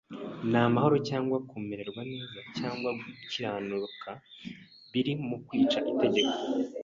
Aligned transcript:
Nta 0.49 0.63
mahoro 0.73 0.97
cyangwa 1.09 1.37
kumererwa 1.49 2.01
neza 2.13 2.37
cyagwa 2.55 2.89
gukiranuka 2.99 4.09
biri 4.91 5.13
mu 5.27 5.37
kwica 5.45 5.79
itegeko 5.91 6.35